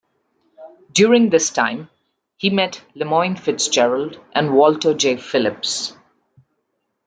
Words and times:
During 0.91 1.29
this 1.29 1.51
time, 1.51 1.91
he 2.35 2.49
met 2.49 2.83
LeMoine 2.95 3.35
Fitzgerald 3.37 4.19
and 4.33 4.51
Walter 4.55 4.95
J. 4.95 5.17
Phillips. 5.17 5.95